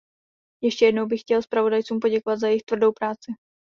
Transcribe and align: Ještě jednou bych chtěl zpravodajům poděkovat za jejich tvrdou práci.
Ještě 0.63 0.85
jednou 0.85 1.05
bych 1.05 1.21
chtěl 1.21 1.41
zpravodajům 1.41 1.99
poděkovat 2.01 2.39
za 2.39 2.47
jejich 2.47 2.63
tvrdou 2.63 2.91
práci. 2.91 3.33